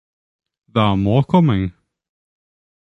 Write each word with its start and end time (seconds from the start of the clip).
There 0.67 0.81
are 0.83 0.97
more 0.97 1.23
coming! 1.23 1.73